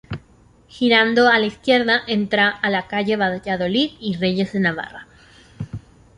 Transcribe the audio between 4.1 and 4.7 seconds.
Reyes de